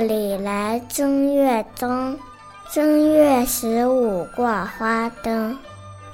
[0.00, 2.18] 里来正月正，
[2.72, 5.56] 正月十五挂花灯。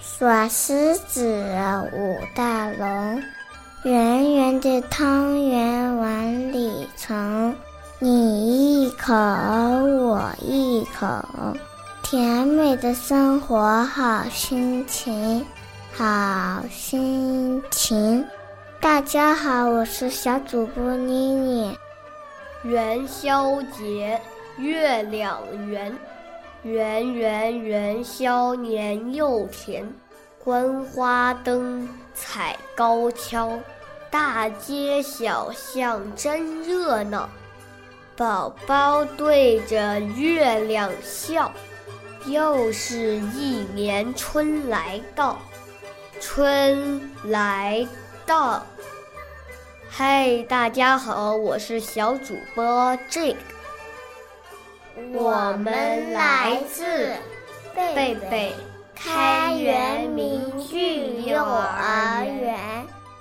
[0.01, 1.43] 耍狮子
[1.93, 3.23] 舞大龙，
[3.85, 7.55] 圆圆的汤圆碗里盛，
[7.99, 11.07] 你一口我一口，
[12.03, 15.45] 甜美的生活好心情，
[15.95, 18.25] 好心情。
[18.81, 21.77] 大家好，我是小主播妮妮。
[22.65, 24.21] 元宵节，
[24.57, 25.97] 月亮圆。
[26.63, 29.87] 圆圆元宵年又甜，
[30.43, 33.61] 观花灯，踩高跷，
[34.11, 37.29] 大街小巷真热闹。
[38.17, 41.53] 宝宝对着月亮笑，
[42.27, 45.39] 又是一年春来到，
[46.19, 47.87] 春来
[48.25, 48.65] 到。
[49.97, 53.37] 嗨，大家好，我是小主播 Jake。
[55.13, 57.13] 我们来自
[57.73, 58.53] 贝贝
[58.93, 62.59] 开元明郡幼儿园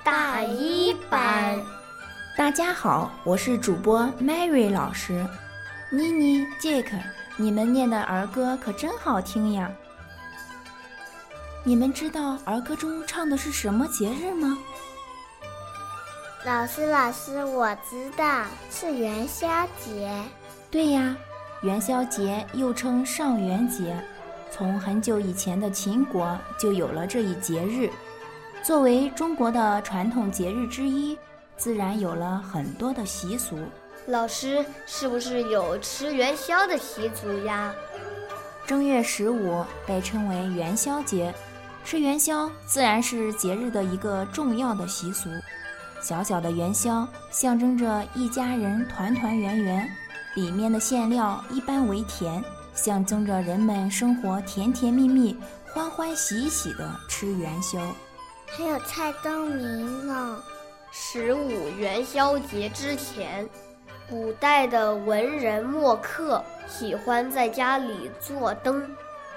[0.04, 1.62] 大一班。
[2.36, 5.24] 大家好，我是主播 Mary 老师。
[5.92, 7.00] 妮妮、Jake，
[7.38, 9.72] 你们念的儿歌可真好听呀！
[11.64, 14.58] 你们知道儿歌中唱的是什么节日吗？
[16.46, 19.48] 老师，老师，我知道是元宵
[19.80, 20.12] 节。
[20.70, 21.16] 对呀。
[21.62, 23.98] 元宵节又称上元节，
[24.52, 27.90] 从很久以前的秦国就有了这一节日。
[28.62, 31.18] 作为中国的传统节日之一，
[31.56, 33.58] 自然有了很多的习俗。
[34.08, 37.74] 老师，是不是有吃元宵的习俗呀？
[38.68, 41.34] 正月十五被称为元宵节，
[41.86, 45.30] 吃元宵自然是节日的一个重要的习俗。
[46.03, 49.90] 小小的元宵象征着一家人团团圆圆。
[50.36, 52.44] 里面的馅料一般为甜，
[52.74, 55.38] 象征着人们生活甜甜蜜蜜、
[55.72, 57.80] 欢欢喜喜的吃元宵。
[58.47, 60.38] 还有猜灯谜呢。
[60.91, 63.47] 十五元宵节之前，
[64.09, 68.84] 古代的文人墨客喜欢在家里做灯，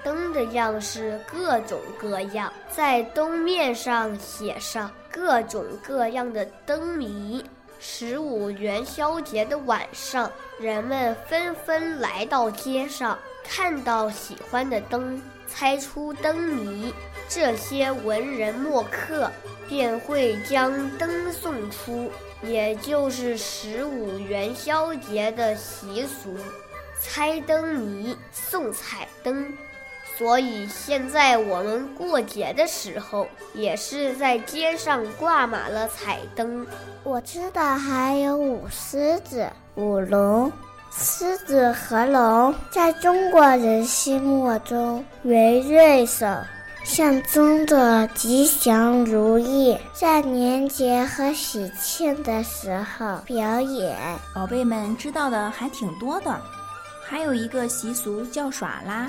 [0.07, 7.43] 灯的样式各种各样，在灯面上写上各种各样的灯谜。
[7.77, 10.31] 十五元宵节的晚上，
[10.61, 16.93] 人们纷纷来到街上，看到喜欢的灯，猜出灯谜。
[17.27, 19.29] 这些文人墨客
[19.67, 22.09] 便会将灯送出，
[22.41, 26.33] 也就是十五元宵节的习俗：
[26.97, 29.53] 猜灯谜、送彩灯。
[30.17, 36.65] 所以现在我们过节的时候，也是在街上挂满了彩灯。
[37.03, 40.51] 我知道还有舞狮子、舞龙。
[40.89, 46.25] 狮子和龙在中国人心目中为瑞兽，
[46.83, 53.95] 象征着吉祥如意，在年节和喜庆的时候表演。
[54.33, 56.41] 宝贝们知道的还挺多的，
[57.05, 59.07] 还有一个习俗叫耍拉。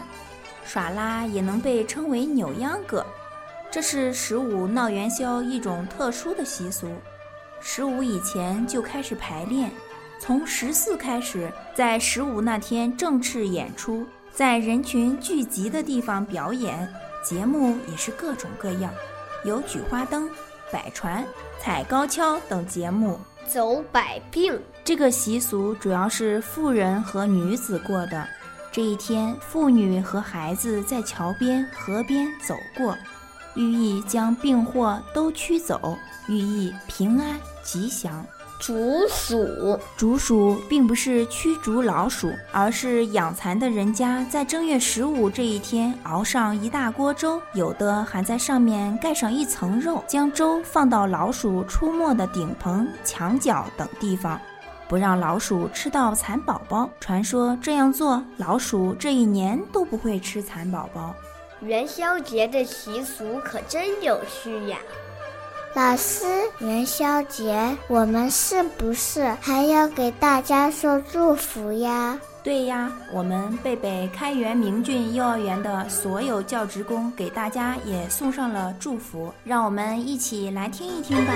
[0.69, 3.05] 耍拉也能被称为扭秧歌，
[3.71, 6.93] 这是十五闹元宵一种特殊的习俗。
[7.59, 9.71] 十五以前就开始排练，
[10.21, 16.87] 从十四开始，在十五那天正式演出，在人群聚集的地方表演。
[17.25, 18.93] 节目也是各种各样，
[19.47, 20.29] 有举花灯、
[20.71, 21.25] 摆船、
[21.59, 23.19] 踩高跷等节目。
[23.47, 28.29] 走百病这个习俗主要是妇人和女子过的。
[28.71, 32.97] 这一天，妇女和孩子在桥边、河边走过，
[33.55, 35.99] 寓意将病祸都驱走，
[36.29, 38.25] 寓意平安吉祥。
[38.61, 54.41] 竹鼠，竹鼠并不是驱逐老鼠，而是养蚕的人家在正月十五这一天熬上一大锅粥，有的还在上面盖上一层肉，将粥放到老鼠出没的顶棚、墙角等地方。
[54.89, 61.15] 不让老鼠吃到蚕宝宝，传说这样做，老鼠这一年都不会吃蚕宝宝。
[61.61, 64.79] 元宵节的习俗可真有趣呀！
[65.75, 66.25] 老师，
[66.61, 72.19] 元宵节我们是不是还要给大家说祝福呀？
[72.43, 81.33] 对呀，我们贝贝开元明郡幼儿园的所有教职工给大家也送上了祝福，让我们一起来听一听吧。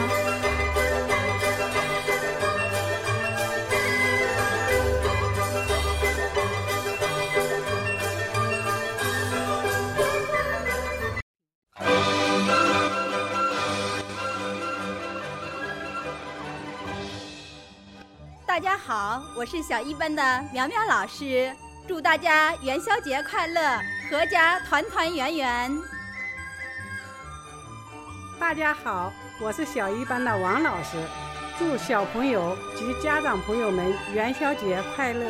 [18.62, 20.22] 家好，我是小一班的
[20.52, 21.52] 苗苗老师，
[21.88, 23.60] 祝大家元宵节快乐，
[24.08, 25.72] 阖家团团圆圆。
[28.38, 30.96] 大家好，我是小一班的王老师，
[31.58, 35.26] 祝小朋友及家长朋友们元宵节快乐。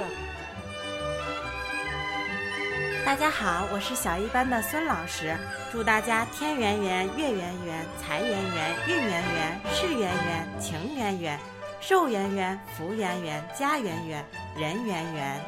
[3.02, 5.34] 大家好，我是小一班的孙老师，
[5.72, 11.40] 祝大家天圆圆、月圆圆、财圆圆、运圆圆、事圆圆、情圆圆、
[11.82, 14.24] 寿圆圆、福圆圆、家圆圆、
[14.56, 15.40] 人圆圆。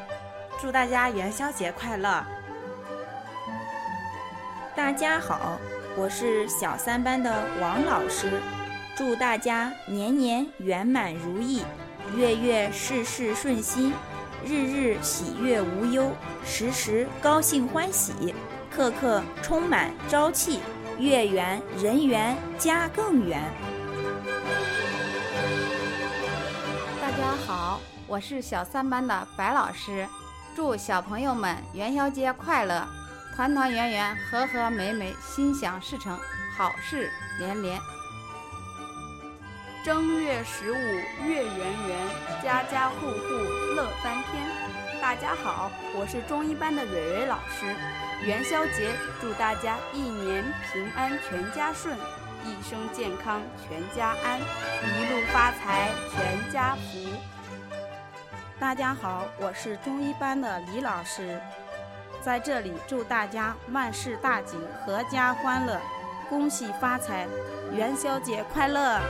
[0.61, 2.25] 祝大家元宵节快乐！
[4.75, 5.57] 大家好，
[5.95, 8.41] 我是小三班的王老师，
[8.97, 11.63] 祝大家年年圆满如意，
[12.17, 13.93] 月月事事顺心。
[14.45, 16.11] 日日喜悦无忧，
[16.45, 18.35] 时时高兴欢喜，
[18.69, 20.59] 刻刻充满朝气，
[20.99, 23.41] 月圆人圆家更圆。
[28.07, 30.07] 我是小三班的白老师，
[30.55, 32.87] 祝小朋友们元宵节快乐，
[33.35, 36.15] 团团圆圆，和和美美，心想事成，
[36.55, 37.79] 好事连连。
[39.83, 40.75] 正月十五
[41.25, 41.97] 月圆圆，
[42.43, 43.27] 家家户户
[43.75, 45.01] 乐翻天。
[45.01, 47.75] 大家好，我是中一班的蕊蕊老师。
[48.23, 51.95] 元宵节，祝大家一年平安，全家顺；
[52.45, 57.24] 一生健康，全家安；一路发财，全家福。
[58.57, 61.37] 大家好，我是中一班的李老师，
[62.21, 64.57] 在这里祝大家万事大吉，
[64.87, 65.77] 阖家欢乐。
[66.29, 67.27] 恭喜发财，
[67.73, 69.01] 元宵节快乐！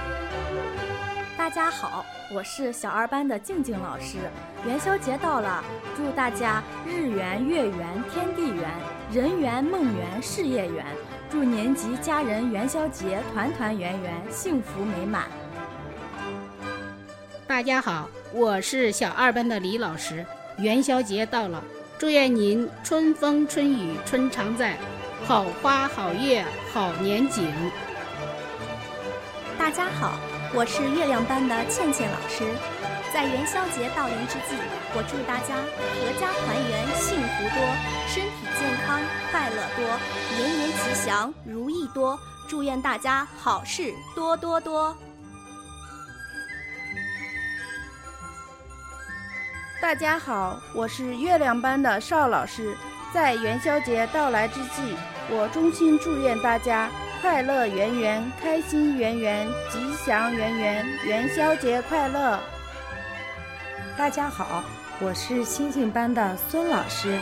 [1.38, 2.04] 大家好，
[2.34, 4.18] 我是小二班的静静老师。
[4.66, 5.64] 元宵节到了，
[5.96, 8.70] 祝大家日圆月圆天地圆，
[9.12, 10.84] 人圆梦圆事业圆。
[11.30, 15.26] 祝您及家人元宵节团团圆圆，幸福美满。
[17.48, 20.26] 大家好，我是小二班的李老师。
[20.58, 21.64] 元宵节到了，
[21.98, 24.78] 祝愿您春风春雨春常在。
[25.24, 26.44] 好花好月
[26.74, 27.50] 好年景。
[29.58, 30.20] 大家好，
[30.54, 32.44] 我是月亮班的倩倩老师。
[33.14, 34.60] 在元宵节到临之际，
[34.94, 35.56] 我祝大家
[36.04, 37.64] 阖家团圆，幸福多，
[38.06, 39.00] 身体健康，
[39.32, 39.88] 快乐多，
[40.36, 42.20] 年年吉祥，如意多。
[42.50, 44.94] 祝愿大家好事多多多。
[49.82, 52.76] 大家好，我是月亮班的邵老师。
[53.14, 54.96] 在元宵节到来之际。
[55.30, 56.90] 我衷心祝愿大家
[57.22, 62.40] 快乐圆圆，开心圆圆，吉祥圆圆，元宵节快乐！
[63.98, 64.64] 大家好，
[65.02, 67.20] 我是星星班的孙老师。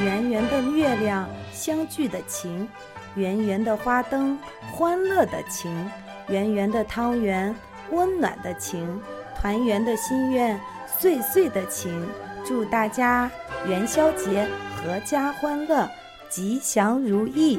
[0.00, 2.66] 圆圆的月亮，相聚的情；
[3.14, 4.38] 圆圆的花灯，
[4.72, 5.70] 欢乐的情；
[6.28, 7.54] 圆圆的汤圆，
[7.90, 8.86] 温暖的情；
[9.36, 10.58] 团圆的心愿，
[11.00, 12.06] 岁岁的情。
[12.44, 13.30] 祝大家
[13.66, 14.46] 元宵节
[14.86, 15.88] 阖家欢乐！
[16.28, 17.58] 吉祥如意！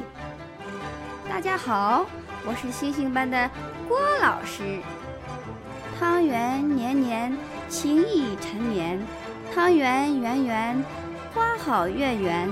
[1.28, 2.06] 大家好，
[2.46, 3.50] 我是星星班的
[3.88, 4.78] 郭老师。
[5.98, 7.36] 汤圆年年，
[7.68, 8.98] 情意缠绵；
[9.52, 10.84] 汤圆圆圆，
[11.34, 12.48] 花好月圆；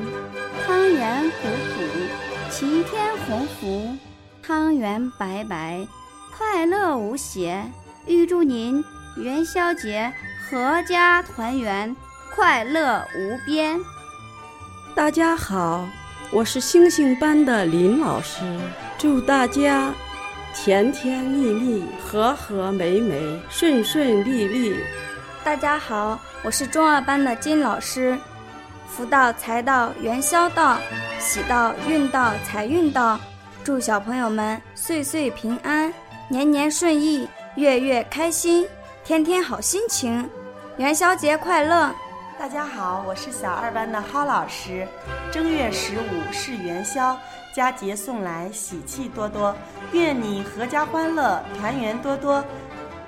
[0.67, 1.85] 汤圆鼓鼓，
[2.51, 3.97] 齐天鸿福；
[4.43, 5.87] 汤圆白白，
[6.37, 7.65] 快乐无邪。
[8.07, 8.83] 预祝您
[9.17, 10.13] 元宵节
[10.51, 11.95] 阖家团圆，
[12.35, 13.79] 快乐无边！
[14.97, 15.89] 大家好。
[16.33, 18.43] 我是星星班的林老师，
[18.99, 19.93] 祝大家
[20.53, 24.75] 甜甜蜜蜜、和和美美、顺顺利利。
[25.45, 28.19] 大家好，我是中二班的金老师，
[28.89, 30.79] 福到财到元宵到，
[31.21, 33.21] 喜到运到财运到，
[33.63, 35.95] 祝小朋友们岁岁平安，
[36.27, 38.67] 年年顺意，月月开心，
[39.05, 40.29] 天天好心情，
[40.77, 41.91] 元宵节快乐！
[42.39, 44.87] 大家好，我是小二班的蒿老师。
[45.31, 47.17] 正月十五是元宵，
[47.55, 49.55] 佳节送来，喜气多多。
[49.93, 52.43] 愿你阖家欢乐，团圆多多，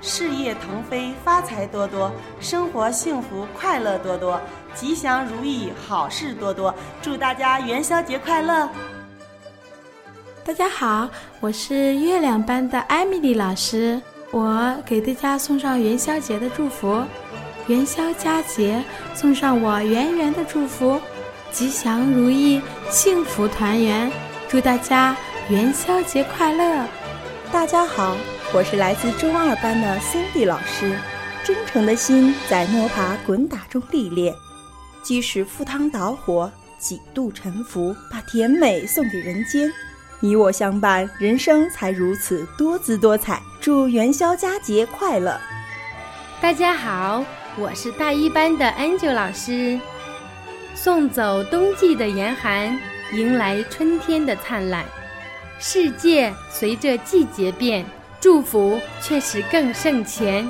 [0.01, 4.39] 事业腾飞，发财多多，生活幸福，快乐多多，
[4.75, 6.73] 吉祥如意，好事多多。
[7.01, 8.69] 祝大家元宵节快乐！
[10.45, 17.01] 大家好，我是月亮班的艾米丽老师，我给大家送上元宵节的祝福。
[17.67, 18.83] 元宵佳节，
[19.15, 20.99] 送上我圆圆的祝福，
[21.49, 24.11] 吉祥如意，幸福团圆，
[24.49, 25.15] 祝大家
[25.47, 26.85] 元宵节快乐！
[27.53, 28.17] 大家好，
[28.53, 30.99] 我是来自中二班的 Cindy 老师，
[31.45, 34.35] 真诚的心在摸爬滚打中历练，
[35.01, 39.71] 即使赴汤蹈火，几度沉浮，把甜美送给人间。
[40.19, 43.41] 你我相伴，人生才如此多姿多彩。
[43.61, 45.39] 祝元宵佳节快乐！
[46.41, 47.23] 大家好。
[47.55, 49.79] 我是大一班的 Angel 老师。
[50.73, 52.79] 送走冬季的严寒，
[53.13, 54.83] 迎来春天的灿烂。
[55.59, 57.85] 世界随着季节变，
[58.19, 60.49] 祝福却是更盛前。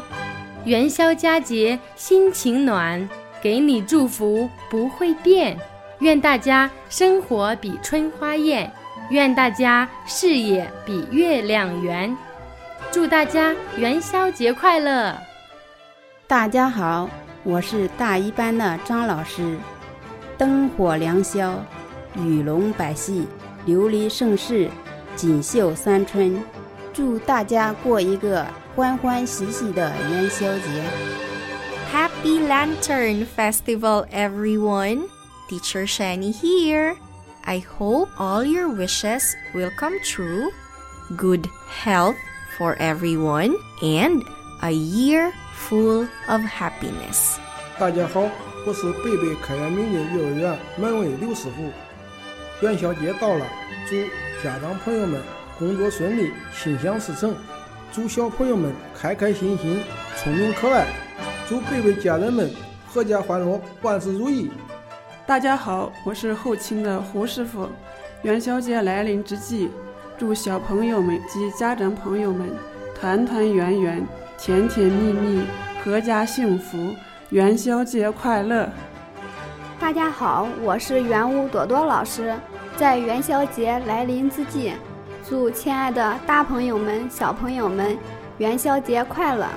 [0.63, 3.07] 元宵佳节心情暖，
[3.41, 5.57] 给你祝福不会变。
[5.99, 8.71] 愿大家生活比春花艳，
[9.09, 12.15] 愿大家视野比月亮圆。
[12.91, 15.13] 祝大家元宵节快乐！
[16.25, 17.09] 大家好，
[17.43, 19.57] 我是大一班的张老师。
[20.37, 21.59] 灯火良宵，
[22.15, 23.27] 鱼龙百戏，
[23.67, 24.69] 琉璃盛世，
[25.17, 26.41] 锦绣三春。
[26.93, 30.83] 祝大家过一个欢欢喜喜的元宵节
[31.91, 35.01] ！Happy Lantern Festival, everyone!
[35.49, 36.95] Teacher Shani here.
[37.43, 40.51] I hope all your wishes will come true.
[41.17, 41.47] Good
[41.83, 42.15] health
[42.57, 44.23] for everyone and
[44.63, 47.37] a year full of happiness.
[47.77, 48.29] 大家好，
[48.65, 51.69] 我是贝贝开元明月幼儿园门卫刘师傅。
[52.65, 53.45] 元宵节到了，
[53.89, 53.95] 祝
[54.41, 55.21] 家长朋友们
[55.59, 57.33] 工作顺利，心想事成；
[57.91, 59.81] 祝小朋友们开开心心，
[60.15, 60.85] 聪明可爱；
[61.45, 62.49] 祝贝贝家人们
[62.93, 64.49] 阖家欢乐，万事如意。
[65.27, 67.67] 大家好，我是后勤的胡师傅。
[68.21, 69.69] 元宵节来临之际，
[70.17, 72.49] 祝小朋友们及家长朋友们
[72.95, 74.07] 团团圆圆、
[74.45, 75.45] 甜甜蜜蜜、
[75.85, 76.93] 阖家幸福，
[77.29, 78.69] 元宵节快乐！
[79.79, 82.35] 大家好，我是圆屋朵朵老师。
[82.75, 84.73] 在元宵节来临之际，
[85.25, 87.97] 祝亲爱的大朋友们、小朋友们
[88.37, 89.47] 元宵节快乐！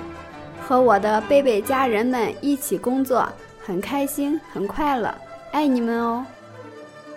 [0.63, 3.29] 和我的贝贝家人们一起工作，
[3.67, 5.13] 很开心，很快乐。
[5.51, 6.25] 爱你们哦！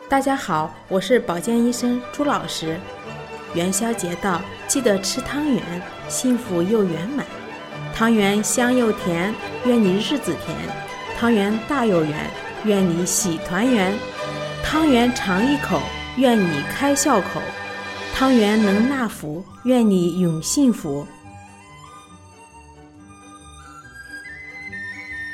[0.10, 2.80] 大家好，我是保健医生朱老师。
[3.54, 5.62] 元宵节到，记得吃汤圆，
[6.08, 7.24] 幸福又圆满。
[8.00, 10.56] 汤圆香又甜，愿你日子甜；
[11.18, 12.32] 汤圆大又圆，
[12.64, 13.92] 愿你喜团圆；
[14.64, 15.82] 汤圆尝一口，
[16.16, 17.42] 愿你开笑口；
[18.16, 21.06] 汤圆能纳福，愿你永幸福。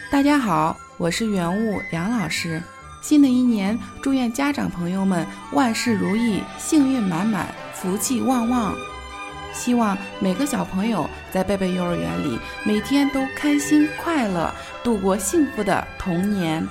[0.09, 2.59] 大家好，我是原物梁老师。
[2.99, 7.45] 新的一年，祝愿家长朋友们万事如意，幸运满满，
[7.75, 8.73] 福气旺旺。
[9.55, 16.67] 希望每个小朋友在贝贝幼儿园里每天都开心快乐，度过幸福的童年。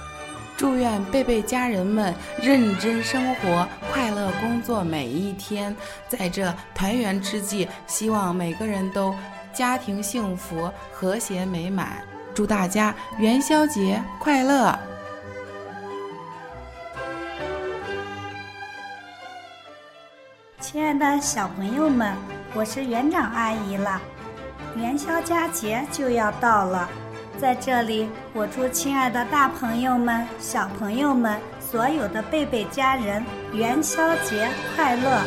[0.57, 5.75] 祝愿贝贝家人们认真生活，快乐工作每一天。
[6.09, 9.13] 在这团圆之际，希望每个人都
[9.53, 12.05] 家庭幸福、和谐美满。
[12.33, 14.79] 祝大家元宵节快乐！
[20.61, 22.17] 亲爱的小朋友们，
[22.57, 24.01] 我是园长阿姨了。
[24.77, 26.89] 元宵佳节就要到了，
[27.37, 35.21] 在这里，我祝亲爱的大朋友们、小朋友们，所有的贝贝家人元宵节快乐！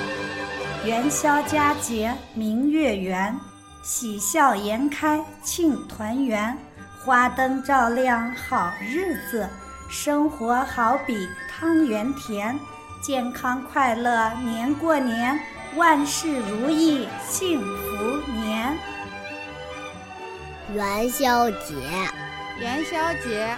[0.86, 3.38] 元宵佳节明月圆，
[3.84, 6.58] 喜笑颜开庆团圆，
[7.04, 9.50] 花灯照亮好日子，
[9.90, 12.58] 生活好比汤圆甜。
[13.02, 15.40] 健康快乐年过年，
[15.76, 18.78] 万事如意幸福年。
[20.74, 21.76] 元宵节，
[22.60, 23.56] 元宵节，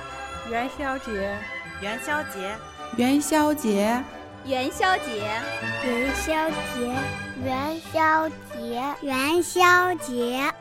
[0.49, 1.35] 元宵节，
[1.81, 2.57] 元宵节，
[2.95, 4.03] 元宵节，
[4.45, 5.31] 元宵节，
[5.83, 6.95] 元宵节，
[7.43, 10.53] 元宵节，元宵节，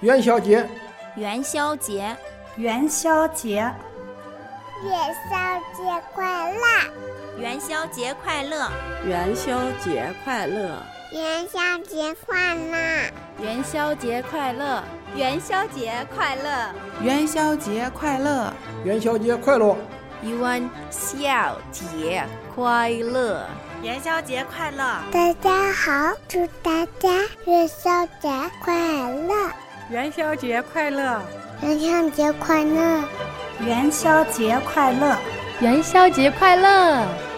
[0.00, 0.66] 元宵节，
[1.16, 2.16] 元宵节，
[2.56, 3.56] 元宵节，
[4.84, 7.09] 元宵节快乐！
[7.38, 8.70] 元宵节快乐！
[9.06, 10.82] 元宵节快乐！
[11.12, 13.10] 元宵节快乐！
[13.38, 14.82] 元宵节快乐！
[15.14, 16.74] 元宵节快乐！
[17.02, 18.52] 元宵节快乐！
[18.84, 19.76] 元宵节快乐！
[20.22, 23.46] 元宵节快乐！
[23.82, 25.00] 元宵节快乐！
[25.10, 27.08] 大家好，祝大家
[27.46, 28.28] 元宵节
[28.62, 28.74] 快
[29.10, 29.50] 乐！
[29.88, 31.22] 元宵节快乐！
[31.62, 33.02] 元宵节快乐！
[33.66, 35.16] 元宵节快乐！
[35.60, 37.29] 元宵节快乐！